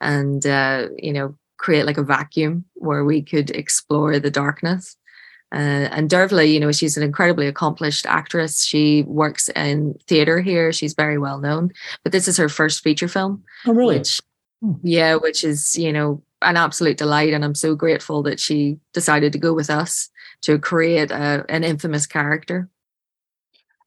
and, 0.01 0.45
uh, 0.45 0.87
you 0.97 1.13
know, 1.13 1.35
create 1.57 1.85
like 1.85 1.97
a 1.97 2.03
vacuum 2.03 2.65
where 2.75 3.03
we 3.03 3.21
could 3.21 3.51
explore 3.51 4.17
the 4.19 4.31
darkness. 4.31 4.95
Uh, 5.51 5.89
and 5.91 6.09
Derbhla, 6.09 6.51
you 6.51 6.59
know, 6.59 6.71
she's 6.71 6.95
an 6.95 7.03
incredibly 7.03 7.47
accomplished 7.47 8.05
actress. 8.05 8.63
She 8.63 9.03
works 9.03 9.49
in 9.49 9.95
theater 10.07 10.41
here. 10.41 10.71
She's 10.71 10.93
very 10.93 11.17
well 11.17 11.39
known, 11.39 11.71
but 12.03 12.11
this 12.11 12.27
is 12.27 12.37
her 12.37 12.49
first 12.49 12.83
feature 12.83 13.07
film. 13.07 13.43
Oh, 13.65 13.73
really? 13.73 13.97
Which, 13.97 14.21
hmm. 14.61 14.73
yeah, 14.83 15.15
which 15.15 15.43
is, 15.43 15.75
you 15.75 15.91
know, 15.91 16.21
an 16.41 16.55
absolute 16.55 16.97
delight. 16.97 17.33
And 17.33 17.43
I'm 17.43 17.55
so 17.55 17.75
grateful 17.75 18.21
that 18.23 18.39
she 18.39 18.77
decided 18.93 19.33
to 19.33 19.39
go 19.39 19.53
with 19.53 19.69
us 19.69 20.09
to 20.41 20.59
create 20.59 21.11
a, 21.11 21.45
an 21.49 21.63
infamous 21.63 22.05
character. 22.05 22.69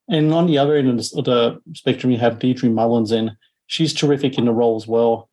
And 0.08 0.32
on 0.32 0.46
the 0.46 0.58
other 0.58 0.76
end 0.76 0.88
of 0.88 0.96
the 0.96 1.60
spectrum, 1.74 2.12
you 2.12 2.18
have 2.18 2.38
Deirdre 2.38 2.68
Mullins, 2.68 3.12
and 3.12 3.32
she's 3.66 3.94
terrific 3.94 4.36
in 4.36 4.44
the 4.44 4.52
role 4.52 4.76
as 4.76 4.86
well. 4.86 5.30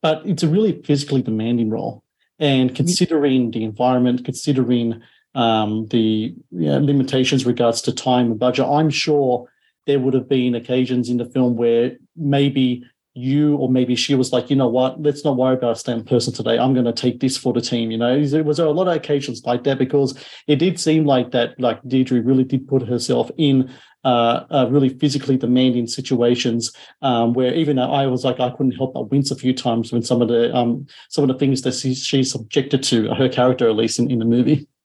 But 0.00 0.24
it's 0.24 0.42
a 0.42 0.48
really 0.48 0.80
physically 0.82 1.22
demanding 1.22 1.70
role. 1.70 2.04
And 2.38 2.74
considering 2.74 3.50
the 3.50 3.64
environment, 3.64 4.24
considering 4.24 5.02
um, 5.34 5.86
the 5.88 6.34
you 6.50 6.68
know, 6.68 6.78
limitations 6.78 7.44
regards 7.44 7.82
to 7.82 7.92
time 7.92 8.30
and 8.30 8.38
budget, 8.38 8.64
I'm 8.66 8.90
sure 8.90 9.50
there 9.86 9.98
would 9.98 10.14
have 10.14 10.28
been 10.28 10.54
occasions 10.54 11.08
in 11.08 11.16
the 11.16 11.24
film 11.24 11.56
where 11.56 11.96
maybe 12.16 12.84
you 13.18 13.56
or 13.56 13.68
maybe 13.68 13.94
she 13.94 14.14
was 14.14 14.32
like, 14.32 14.50
you 14.50 14.56
know 14.56 14.68
what, 14.68 15.02
let's 15.02 15.24
not 15.24 15.36
worry 15.36 15.54
about 15.54 15.72
a 15.72 15.76
stand 15.76 16.06
person 16.06 16.32
today. 16.32 16.58
I'm 16.58 16.72
going 16.72 16.86
to 16.86 16.92
take 16.92 17.20
this 17.20 17.36
for 17.36 17.52
the 17.52 17.60
team. 17.60 17.90
You 17.90 17.98
know, 17.98 18.18
was 18.18 18.30
there 18.30 18.44
was 18.44 18.58
a 18.58 18.68
lot 18.68 18.88
of 18.88 18.94
occasions 18.94 19.42
like 19.44 19.64
that 19.64 19.78
because 19.78 20.18
it 20.46 20.56
did 20.56 20.78
seem 20.78 21.04
like 21.04 21.32
that, 21.32 21.58
like 21.60 21.80
Deirdre 21.86 22.20
really 22.22 22.44
did 22.44 22.68
put 22.68 22.86
herself 22.86 23.30
in 23.36 23.70
uh, 24.04 24.44
uh, 24.50 24.68
really 24.70 24.88
physically 24.88 25.36
demanding 25.36 25.86
situations 25.86 26.72
um, 27.02 27.32
where 27.32 27.52
even 27.52 27.78
I 27.78 28.06
was 28.06 28.24
like 28.24 28.38
I 28.38 28.50
couldn't 28.50 28.72
help 28.72 28.94
but 28.94 29.10
wince 29.10 29.30
a 29.30 29.36
few 29.36 29.52
times 29.52 29.92
when 29.92 30.02
some 30.02 30.22
of 30.22 30.28
the 30.28 30.54
um, 30.54 30.86
some 31.08 31.24
of 31.24 31.28
the 31.28 31.38
things 31.38 31.62
that 31.62 31.74
she, 31.74 31.94
she's 31.94 32.30
subjected 32.30 32.82
to 32.84 33.12
her 33.14 33.28
character 33.28 33.68
at 33.68 33.76
least 33.76 33.98
in, 33.98 34.10
in 34.10 34.18
the 34.18 34.24
movie. 34.24 34.66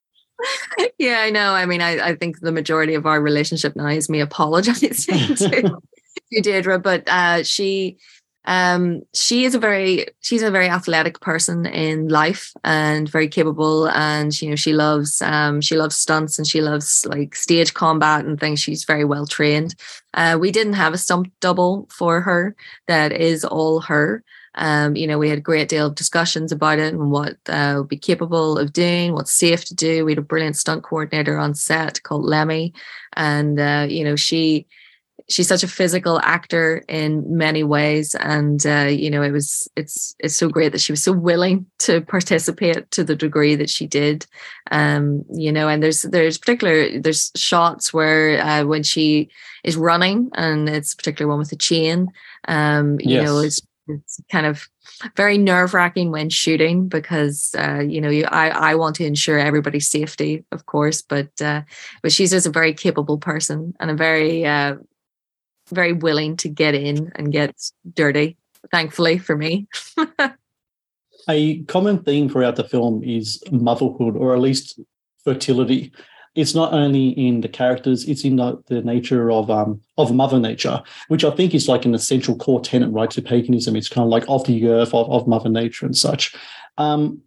Yeah, 0.98 1.20
I 1.20 1.32
know. 1.32 1.54
I 1.54 1.66
mean, 1.66 1.82
I, 1.82 2.00
I 2.00 2.16
think 2.16 2.40
the 2.40 2.52
majority 2.52 2.94
of 2.94 3.06
our 3.06 3.22
relationship 3.22 3.76
now 3.76 3.88
is 3.88 4.10
me 4.10 4.22
apologizing 4.22 4.90
to, 4.94 5.78
to 6.34 6.42
Deirdre, 6.42 6.80
but 6.80 7.04
uh, 7.08 7.44
she 7.44 7.98
um, 8.46 9.02
she 9.14 9.46
is 9.46 9.56
a 9.56 9.60
very 9.60 10.06
she's 10.20 10.42
a 10.42 10.52
very 10.52 10.68
athletic 10.68 11.22
person 11.22 11.66
in 11.66 12.10
life 12.10 12.52
and 12.64 13.10
very 13.10 13.28
capable 13.28 13.88
and 13.90 14.40
you 14.42 14.50
know 14.50 14.56
she 14.56 14.74
loves 14.74 15.22
um, 15.22 15.62
she 15.62 15.78
loves 15.78 15.96
stunts 15.96 16.38
and 16.38 16.46
she 16.46 16.62
loves 16.62 17.06
like 17.06 17.36
stage 17.36 17.74
combat 17.74 18.26
and 18.26 18.40
things. 18.40 18.60
She's 18.60 18.84
very 18.84 19.06
well 19.06 19.26
trained. 19.26 19.76
Uh, 20.14 20.38
we 20.40 20.52
didn't 20.52 20.74
have 20.74 20.94
a 20.94 20.98
stunt 20.98 21.32
double 21.40 21.88
for 21.90 22.22
her 22.22 22.56
that 22.88 23.12
is 23.14 23.46
all 23.46 23.80
her. 23.82 24.24
Um, 24.56 24.96
you 24.96 25.08
know, 25.08 25.18
we 25.18 25.30
had 25.30 25.40
a 25.40 25.42
great 25.42 25.70
deal 25.70 25.88
of 25.88 25.96
discussions 25.96 26.52
about 26.52 26.78
it 26.78 26.94
and 26.94 27.10
what 27.10 27.38
uh, 27.48 27.76
would 27.78 27.88
be 27.88 27.98
capable 27.98 28.60
of 28.60 28.72
doing, 28.72 29.14
what's 29.14 29.34
safe 29.34 29.66
to 29.66 29.74
do. 29.74 30.06
We 30.06 30.12
had 30.12 30.20
a 30.20 30.22
brilliant 30.22 30.58
stunt 30.58 30.84
coordinator 30.84 31.40
on 31.40 31.56
set 31.56 32.04
called 32.04 32.26
Lemmy, 32.26 32.74
and 33.14 33.60
uh, 33.60 33.88
you 33.90 34.04
know, 34.04 34.16
she 34.16 34.68
she's 35.30 35.48
such 35.48 35.64
a 35.64 35.68
physical 35.68 36.20
actor 36.22 36.84
in 36.88 37.24
many 37.38 37.64
ways 37.64 38.16
and 38.16 38.66
uh, 38.66 38.88
you 38.90 39.10
know 39.10 39.22
it 39.22 39.32
was 39.32 39.68
it's 39.76 40.16
it's 40.20 40.36
so 40.36 40.50
great 40.50 40.72
that 40.72 40.82
she 40.82 40.92
was 40.92 41.04
so 41.04 41.12
willing 41.12 41.66
to 41.80 42.02
participate 42.02 42.90
to 42.92 43.04
the 43.04 43.16
degree 43.16 43.56
that 43.56 43.70
she 43.70 43.88
did 43.88 44.26
um 44.72 45.24
you 45.34 45.52
know 45.52 45.68
and 45.68 45.82
there's 45.82 46.04
there's 46.04 46.38
particular 46.38 47.00
there's 47.00 47.32
shots 47.36 47.94
where 47.94 48.42
uh, 48.42 48.64
when 48.66 48.84
she 48.84 49.30
is 49.64 49.78
running 49.78 50.30
and 50.36 50.70
it's 50.70 50.96
particular 50.96 51.30
one 51.30 51.40
with 51.40 51.50
the 51.50 51.56
chain 51.56 52.08
um 52.48 53.00
you 53.00 53.16
yes. 53.16 53.26
know 53.26 53.40
it's 53.40 53.62
it's 53.88 54.22
kind 54.32 54.46
of 54.46 54.68
very 55.16 55.38
nerve 55.38 55.74
wracking 55.74 56.12
when 56.12 56.30
shooting 56.30 56.88
because 56.88 57.54
uh, 57.58 57.80
you 57.80 58.00
know 58.00 58.10
you, 58.10 58.26
I 58.26 58.50
I 58.50 58.76
want 58.76 58.96
to 58.98 59.06
ensure 59.06 59.38
everybody's 59.38 59.90
safety, 59.90 60.46
of 60.52 60.66
course, 60.66 61.02
but 61.02 61.30
uh, 61.42 61.62
but 62.02 62.12
she's 62.12 62.32
just 62.32 62.48
a 62.48 62.52
very 62.52 62.74
capable 62.74 63.18
person 63.18 63.74
and 63.80 63.92
a 63.92 63.96
very 63.96 64.46
uh, 64.46 64.76
very 65.70 65.94
willing 65.94 66.38
to 66.38 66.50
get 66.50 66.76
in 66.76 67.12
and 67.16 67.32
get 67.32 67.56
dirty, 67.94 68.38
thankfully 68.72 69.18
for 69.18 69.38
me. 69.38 69.68
a 71.30 71.64
common 71.64 72.04
theme 72.04 72.30
throughout 72.30 72.56
the 72.56 72.64
film 72.64 73.04
is 73.04 73.42
motherhood, 73.52 74.16
or 74.16 74.34
at 74.34 74.42
least 74.42 74.80
fertility. 75.24 75.92
It's 76.36 76.56
not 76.56 76.74
only 76.74 77.10
in 77.10 77.42
the 77.42 77.48
characters; 77.48 78.06
it's 78.06 78.24
in 78.24 78.38
the, 78.38 78.62
the 78.68 78.82
nature 78.82 79.32
of 79.32 79.52
um, 79.52 79.82
of 79.98 80.14
Mother 80.14 80.40
Nature, 80.40 80.82
which 81.08 81.24
I 81.24 81.32
think 81.32 81.54
is 81.54 81.68
like 81.68 81.86
an 81.86 81.94
essential 81.94 82.36
core 82.36 82.62
tenet, 82.62 82.92
right, 82.92 83.12
to 83.12 83.22
paganism. 83.22 83.76
It's 83.76 83.90
kind 83.90 84.04
of 84.04 84.10
like 84.10 84.26
of 84.28 84.46
the 84.46 84.68
earth, 84.68 84.94
of, 84.94 85.10
of 85.12 85.28
Mother 85.28 85.50
Nature, 85.50 85.86
and 85.86 85.96
such. 85.96 86.36
Um, 86.78 87.22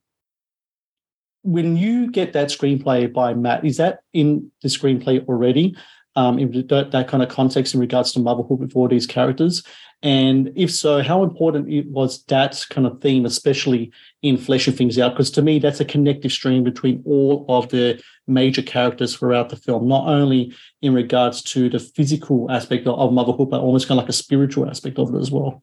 when 1.43 1.76
you 1.76 2.11
get 2.11 2.33
that 2.33 2.49
screenplay 2.49 3.12
by 3.12 3.33
Matt, 3.33 3.64
is 3.64 3.76
that 3.76 4.00
in 4.12 4.50
the 4.62 4.69
screenplay 4.69 5.25
already? 5.28 5.76
Um, 6.16 6.38
in 6.38 6.50
that, 6.68 6.90
that, 6.90 7.08
kind 7.08 7.23
of 7.23 7.28
context 7.28 7.75
in 7.75 7.80
regards 7.80 8.12
to 8.12 8.20
motherhood 8.20 8.58
with 8.58 8.75
all 8.75 8.88
these 8.88 9.06
characters? 9.06 9.62
And 10.02 10.52
if 10.56 10.70
so, 10.70 11.02
how 11.02 11.23
important 11.23 11.68
it 11.68 11.87
was 11.88 12.23
that 12.25 12.64
kind 12.70 12.87
of 12.87 13.00
theme, 13.00 13.25
especially 13.25 13.92
in 14.23 14.37
fleshing 14.37 14.75
things 14.75 14.99
out? 14.99 15.12
Because 15.12 15.30
to 15.32 15.42
me, 15.42 15.58
that's 15.58 15.80
a 15.80 15.85
connective 15.85 16.32
stream 16.32 16.64
between 16.64 17.02
all 17.06 17.46
of 17.49 17.68
the 17.70 18.02
major 18.26 18.62
characters 18.62 19.16
throughout 19.16 19.49
the 19.49 19.56
film, 19.56 19.88
not 19.88 20.06
only 20.06 20.54
in 20.82 20.92
regards 20.92 21.42
to 21.42 21.70
the 21.70 21.78
physical 21.78 22.50
aspect 22.50 22.87
of 22.87 23.12
motherhood, 23.12 23.50
but 23.50 23.61
almost 23.61 23.88
kind 23.88 23.99
of 23.99 24.04
like 24.04 24.11
a 24.11 24.14
spiritual 24.14 24.68
aspect 24.68 24.99
of 24.99 25.14
it 25.14 25.18
as 25.18 25.30
well. 25.30 25.62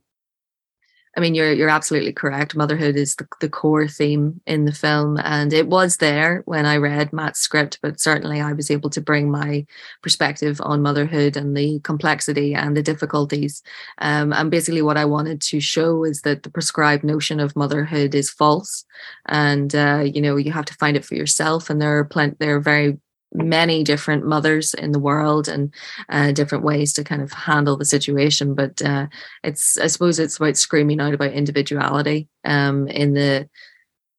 I 1.15 1.20
mean, 1.20 1.36
you're 1.36 1.53
you're 1.53 1.70
absolutely 1.70 2.12
correct. 2.12 2.55
Motherhood 2.55 2.96
is 2.96 3.15
the, 3.15 3.27
the 3.39 3.50
core 3.50 3.88
theme 3.88 4.41
in 4.48 4.65
the 4.65 4.72
film, 4.72 5.20
and 5.24 5.53
it 5.53 5.67
was 5.67 5.98
there 5.98 6.41
when 6.46 6.65
I 6.65 6.77
read 6.77 7.13
Matt's 7.13 7.39
script. 7.39 7.77
But 7.84 8.00
certainly, 8.00 8.41
I 8.41 8.53
was 8.53 8.72
able 8.72 8.89
to 8.89 9.01
bring 9.01 9.29
my 9.29 9.65
perspective 10.01 10.60
on 10.63 10.82
motherhood 10.82 11.38
and 11.38 11.55
the 11.55 11.79
complexity 11.82 12.55
and 12.55 12.75
the 12.75 12.82
difficulties. 12.82 13.62
Um, 14.00 14.34
and 14.34 14.50
basically, 14.50 14.82
what 14.82 14.98
I 14.98 15.05
wanted 15.05 15.39
to 15.41 15.60
show 15.60 16.03
is 16.03 16.22
that 16.22 16.41
the 16.41 16.50
prescribed 16.50 17.03
notion 17.03 17.39
of 17.39 17.55
motherhood 17.55 18.15
is 18.15 18.32
false, 18.32 18.84
and 19.27 19.75
uh, 19.75 20.03
you 20.03 20.20
know 20.20 20.36
you 20.36 20.51
have 20.51 20.65
to 20.65 20.75
find 20.75 20.98
it 20.98 21.05
for 21.05 21.13
yourself. 21.13 21.70
And 21.70 21.79
there 21.79 21.96
are 22.00 22.05
plenty, 22.05 22.38
there 22.39 22.55
are 22.55 22.60
very 22.60 22.98
many 23.33 23.83
different 23.83 24.25
mothers 24.25 24.73
in 24.73 24.91
the 24.91 24.99
world 24.99 25.47
and 25.47 25.73
uh, 26.09 26.31
different 26.31 26.63
ways 26.63 26.93
to 26.93 27.03
kind 27.03 27.21
of 27.21 27.31
handle 27.31 27.77
the 27.77 27.85
situation. 27.85 28.53
But 28.53 28.81
uh, 28.81 29.07
it's, 29.43 29.77
I 29.77 29.87
suppose, 29.87 30.19
it's 30.19 30.37
about 30.37 30.57
screaming 30.57 31.01
out 31.01 31.13
about 31.13 31.33
individuality 31.33 32.27
um, 32.45 32.87
in 32.87 33.13
the, 33.13 33.49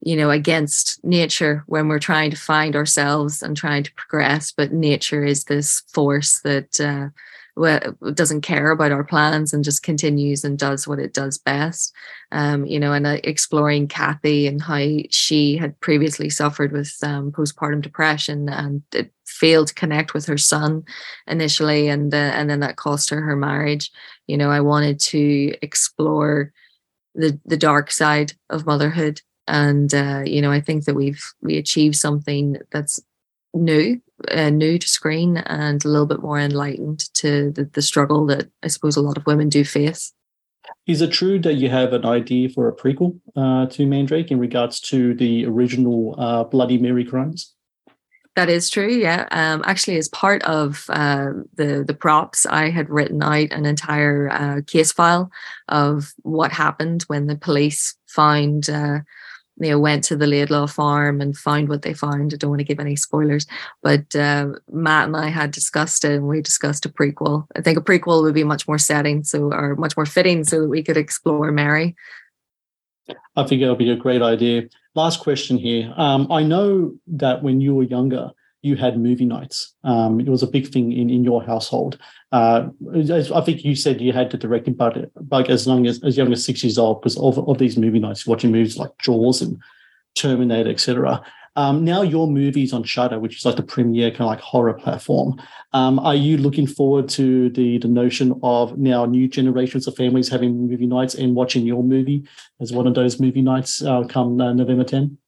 you 0.00 0.16
know, 0.16 0.30
against 0.30 1.02
nature 1.04 1.64
when 1.66 1.88
we're 1.88 1.98
trying 1.98 2.30
to 2.30 2.36
find 2.36 2.76
ourselves 2.76 3.42
and 3.42 3.56
trying 3.56 3.84
to 3.84 3.94
progress. 3.94 4.52
But 4.52 4.72
nature 4.72 5.24
is 5.24 5.44
this 5.44 5.82
force 5.92 6.40
that 6.40 6.80
uh, 6.80 7.08
doesn't 7.56 8.40
care 8.40 8.70
about 8.70 8.92
our 8.92 9.04
plans 9.04 9.52
and 9.52 9.62
just 9.62 9.82
continues 9.82 10.44
and 10.44 10.58
does 10.58 10.88
what 10.88 10.98
it 10.98 11.14
does 11.14 11.38
best. 11.38 11.94
Um, 12.32 12.66
you 12.66 12.80
know, 12.80 12.92
and 12.92 13.06
uh, 13.06 13.18
exploring 13.22 13.86
Kathy 13.86 14.46
and 14.46 14.60
how 14.60 14.84
she 15.10 15.56
had 15.56 15.78
previously 15.80 16.30
suffered 16.30 16.72
with 16.72 16.96
um, 17.02 17.30
postpartum 17.30 17.80
depression 17.82 18.48
and 18.48 18.82
it 18.92 19.12
failed 19.26 19.68
to 19.68 19.74
connect 19.74 20.14
with 20.14 20.26
her 20.26 20.38
son 20.38 20.84
initially, 21.26 21.88
and 21.88 22.12
uh, 22.12 22.32
and 22.34 22.50
then 22.50 22.60
that 22.60 22.76
cost 22.76 23.10
her 23.10 23.20
her 23.20 23.36
marriage. 23.36 23.90
You 24.26 24.36
know, 24.36 24.50
I 24.50 24.60
wanted 24.60 24.98
to 25.00 25.54
explore 25.62 26.52
the 27.14 27.38
the 27.44 27.56
dark 27.56 27.90
side 27.90 28.32
of 28.50 28.66
motherhood 28.66 29.20
and 29.46 29.94
uh, 29.94 30.22
you 30.24 30.40
know 30.40 30.50
i 30.50 30.60
think 30.60 30.84
that 30.84 30.94
we've 30.94 31.32
we 31.42 31.56
achieved 31.56 31.96
something 31.96 32.56
that's 32.70 33.00
new 33.54 34.00
uh, 34.30 34.50
new 34.50 34.78
to 34.78 34.88
screen 34.88 35.38
and 35.38 35.84
a 35.84 35.88
little 35.88 36.06
bit 36.06 36.20
more 36.20 36.38
enlightened 36.38 37.12
to 37.14 37.50
the, 37.52 37.64
the 37.72 37.82
struggle 37.82 38.26
that 38.26 38.48
i 38.62 38.68
suppose 38.68 38.96
a 38.96 39.00
lot 39.02 39.16
of 39.16 39.26
women 39.26 39.48
do 39.48 39.64
face 39.64 40.12
is 40.86 41.02
it 41.02 41.12
true 41.12 41.38
that 41.38 41.54
you 41.54 41.68
have 41.68 41.92
an 41.92 42.04
idea 42.04 42.48
for 42.48 42.68
a 42.68 42.74
prequel 42.74 43.18
uh, 43.36 43.66
to 43.66 43.86
mandrake 43.86 44.30
in 44.30 44.38
regards 44.38 44.80
to 44.80 45.14
the 45.14 45.44
original 45.46 46.14
uh, 46.18 46.44
bloody 46.44 46.78
mary 46.78 47.04
crimes 47.04 47.54
that 48.36 48.48
is 48.48 48.68
true. 48.68 48.88
Yeah. 48.88 49.28
Um, 49.30 49.62
actually, 49.64 49.96
as 49.96 50.08
part 50.08 50.42
of 50.42 50.86
uh, 50.88 51.30
the 51.54 51.84
the 51.86 51.94
props, 51.94 52.46
I 52.46 52.70
had 52.70 52.90
written 52.90 53.22
out 53.22 53.52
an 53.52 53.64
entire 53.64 54.28
uh, 54.30 54.60
case 54.66 54.90
file 54.90 55.30
of 55.68 56.12
what 56.22 56.50
happened 56.50 57.04
when 57.06 57.26
the 57.26 57.36
police 57.36 57.96
found 58.06 58.68
uh, 58.68 59.00
you 59.58 59.70
know 59.70 59.78
went 59.78 60.04
to 60.04 60.16
the 60.16 60.26
Laidlaw 60.26 60.66
farm 60.66 61.20
and 61.20 61.36
found 61.36 61.68
what 61.68 61.82
they 61.82 61.94
found. 61.94 62.32
I 62.32 62.36
don't 62.36 62.50
want 62.50 62.60
to 62.60 62.64
give 62.64 62.80
any 62.80 62.96
spoilers, 62.96 63.46
but 63.82 64.14
uh, 64.16 64.48
Matt 64.70 65.06
and 65.06 65.16
I 65.16 65.28
had 65.28 65.50
discussed 65.50 66.04
it, 66.04 66.12
and 66.12 66.28
we 66.28 66.40
discussed 66.40 66.86
a 66.86 66.88
prequel. 66.88 67.46
I 67.56 67.60
think 67.60 67.78
a 67.78 67.82
prequel 67.82 68.22
would 68.22 68.34
be 68.34 68.44
much 68.44 68.66
more 68.66 68.78
setting, 68.78 69.24
so 69.24 69.52
or 69.52 69.76
much 69.76 69.96
more 69.96 70.06
fitting, 70.06 70.44
so 70.44 70.62
that 70.62 70.68
we 70.68 70.82
could 70.82 70.96
explore 70.96 71.50
Mary. 71.52 71.96
I 73.36 73.44
think 73.44 73.62
it'll 73.62 73.76
be 73.76 73.90
a 73.90 73.96
great 73.96 74.22
idea. 74.22 74.64
Last 74.94 75.20
question 75.20 75.58
here. 75.58 75.92
Um, 75.96 76.30
I 76.30 76.42
know 76.42 76.94
that 77.08 77.42
when 77.42 77.60
you 77.60 77.74
were 77.74 77.82
younger, 77.82 78.30
you 78.64 78.76
had 78.76 78.98
movie 78.98 79.26
nights. 79.26 79.74
Um, 79.84 80.20
it 80.20 80.28
was 80.28 80.42
a 80.42 80.46
big 80.46 80.68
thing 80.68 80.92
in, 80.92 81.10
in 81.10 81.22
your 81.22 81.42
household. 81.42 81.98
Uh, 82.32 82.68
I 82.94 83.40
think 83.42 83.64
you 83.64 83.76
said 83.76 84.00
you 84.00 84.12
had 84.12 84.30
to 84.30 84.38
direct 84.38 84.66
it, 84.68 84.76
but, 84.76 85.10
but 85.20 85.50
as 85.50 85.66
young 85.66 85.86
as 85.86 86.02
as 86.02 86.16
young 86.16 86.32
as 86.32 86.44
six 86.44 86.64
years 86.64 86.78
old, 86.78 87.00
because 87.00 87.18
of, 87.18 87.38
of 87.48 87.58
these 87.58 87.76
movie 87.76 87.98
nights, 88.00 88.26
watching 88.26 88.52
movies 88.52 88.78
like 88.78 88.90
Jaws 88.98 89.42
and 89.42 89.58
Terminator, 90.16 90.70
etc. 90.70 91.22
Um, 91.56 91.84
now 91.84 92.02
your 92.02 92.26
movies 92.26 92.72
on 92.72 92.82
Shudder, 92.82 93.20
which 93.20 93.36
is 93.36 93.44
like 93.44 93.56
the 93.56 93.62
premier 93.62 94.10
kind 94.10 94.22
of 94.22 94.26
like 94.26 94.40
horror 94.40 94.74
platform. 94.74 95.40
Um, 95.72 96.00
are 96.00 96.14
you 96.14 96.36
looking 96.36 96.66
forward 96.66 97.08
to 97.10 97.50
the 97.50 97.78
the 97.78 97.88
notion 97.88 98.38
of 98.42 98.76
now 98.78 99.04
new 99.04 99.28
generations 99.28 99.86
of 99.86 99.94
families 99.94 100.28
having 100.28 100.68
movie 100.68 100.86
nights 100.86 101.14
and 101.14 101.34
watching 101.34 101.64
your 101.64 101.82
movie 101.84 102.26
as 102.60 102.72
one 102.72 102.86
of 102.86 102.94
those 102.94 103.20
movie 103.20 103.42
nights 103.42 103.82
uh, 103.82 104.04
come 104.04 104.40
uh, 104.40 104.52
November 104.52 104.84
10? 104.84 105.18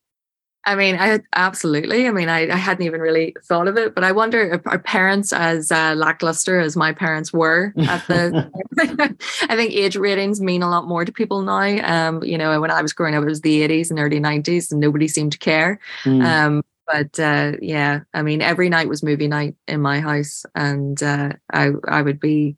I 0.67 0.75
mean, 0.75 0.97
I 0.99 1.21
absolutely. 1.33 2.09
I 2.09 2.11
mean, 2.11 2.29
I, 2.29 2.51
I 2.51 2.57
hadn't 2.57 2.85
even 2.85 3.01
really 3.01 3.37
thought 3.45 3.69
of 3.69 3.77
it, 3.77 3.95
but 3.95 4.03
I 4.03 4.11
wonder 4.11 4.43
if 4.55 4.67
our 4.67 4.81
parents 4.81 5.33
as 5.33 5.71
uh, 5.71 5.95
lackluster 5.97 6.59
as 6.59 6.77
my 6.77 6.93
parents 6.93 7.33
were 7.33 7.73
at 7.79 8.05
the. 8.09 8.51
I 9.49 9.57
think 9.57 9.73
age 9.73 9.97
ratings 9.97 10.41
mean 10.41 10.63
a 10.63 10.69
lot 10.69 10.89
more 10.89 11.05
to 11.05 11.13
people 11.13 11.43
now. 11.43 12.09
Um, 12.09 12.23
you 12.25 12.37
know, 12.37 12.61
when 12.61 12.73
I 12.73 12.83
was 12.83 12.93
growing 12.93 13.15
up, 13.15 13.23
it 13.23 13.27
was 13.27 13.43
the 13.43 13.63
eighties 13.63 13.91
and 13.93 14.01
early 14.01 14.19
nineties, 14.19 14.73
and 14.73 14.81
nobody 14.81 15.07
seemed 15.07 15.33
to 15.33 15.39
care. 15.39 15.79
Mm. 16.05 16.25
Um, 16.25 16.63
but 16.89 17.19
uh, 17.21 17.53
yeah, 17.63 18.01
I 18.13 18.23
mean, 18.23 18.43
every 18.43 18.69
night 18.69 18.89
was 18.89 19.05
movie 19.05 19.29
night 19.29 19.55
in 19.69 19.81
my 19.81 20.01
house, 20.01 20.45
and 20.57 21.01
uh, 21.01 21.35
I 21.53 21.71
I 21.87 22.03
would 22.03 22.19
be 22.19 22.57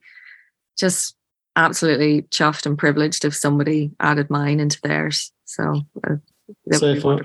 just 0.79 1.15
absolutely 1.57 2.23
chuffed 2.23 2.65
and 2.65 2.79
privileged 2.79 3.27
if 3.27 3.35
somebody 3.35 3.91
added 4.00 4.31
mine 4.31 4.61
into 4.61 4.81
theirs. 4.81 5.31
So. 5.45 5.83
Uh, 6.03 6.17
so 6.73 6.99
for, 6.99 7.21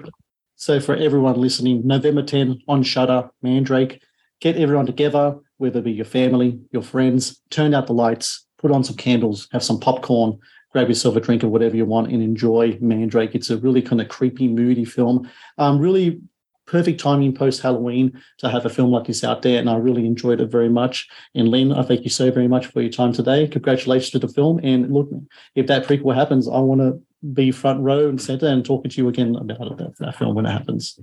so 0.64 0.80
for 0.80 0.96
everyone 0.96 1.36
listening, 1.36 1.86
November 1.86 2.24
10 2.24 2.62
on 2.70 2.84
Shudder, 2.84 3.30
Mandrake, 3.42 4.02
get 4.40 4.56
everyone 4.56 4.86
together, 4.86 5.36
whether 5.58 5.80
it 5.80 5.84
be 5.84 5.92
your 5.92 6.06
family, 6.06 6.58
your 6.72 6.82
friends, 6.82 7.42
turn 7.50 7.74
out 7.74 7.88
the 7.88 7.94
lights, 7.94 8.46
put 8.58 8.72
on 8.72 8.82
some 8.82 8.96
candles, 8.96 9.50
have 9.52 9.62
some 9.62 9.78
popcorn, 9.78 10.40
grab 10.72 10.88
yourself 10.88 11.18
a 11.18 11.20
drink 11.20 11.44
or 11.44 11.50
whatever 11.50 11.76
you 11.76 11.84
want 11.84 12.14
and 12.14 12.24
enjoy 12.24 12.78
Mandrake. 12.80 13.36
It's 13.36 13.50
a 13.50 13.58
really 13.58 13.82
kind 13.82 14.00
of 14.00 14.08
creepy, 14.08 14.48
moody 14.48 14.86
film. 14.86 15.30
Um, 15.58 15.80
really 15.80 16.22
perfect 16.66 17.02
timing 17.02 17.36
post 17.36 17.62
Halloween 17.62 18.18
to 18.38 18.50
have 18.50 18.66
a 18.66 18.70
film 18.70 18.90
like 18.90 19.06
this 19.06 19.22
out 19.22 19.42
there, 19.42 19.60
and 19.60 19.70
I 19.70 19.76
really 19.76 20.06
enjoyed 20.06 20.40
it 20.40 20.50
very 20.50 20.70
much. 20.70 21.10
And 21.36 21.50
Lynne, 21.50 21.74
I 21.74 21.84
thank 21.84 22.06
you 22.06 22.10
so 22.10 22.32
very 22.32 22.48
much 22.48 22.68
for 22.68 22.82
your 22.82 22.90
time 22.90 23.12
today. 23.12 23.50
Congratulations 23.50 24.12
to 24.12 24.20
the 24.20 24.30
film, 24.30 24.62
and 24.64 24.94
look, 24.94 25.10
if 25.56 25.68
that 25.68 25.86
prequel 25.86 26.16
happens, 26.16 26.48
I 26.48 26.60
want 26.60 26.80
to 26.80 27.02
be 27.32 27.52
front 27.52 27.82
row 27.82 28.10
and 28.10 28.22
center 28.22 28.48
and 28.48 28.66
talking 28.66 28.92
to 28.92 28.98
you 28.98 29.08
again 29.08 29.36
about 29.36 29.78
that, 29.78 30.16
film 30.18 30.36
when 30.36 30.46
it 30.46 30.52
happens. 30.52 31.00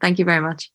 Thank 0.00 0.18
you 0.18 0.24
very 0.24 0.40
much. 0.40 0.70